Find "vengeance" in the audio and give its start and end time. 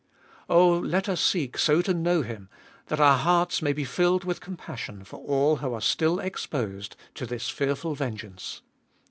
7.93-8.63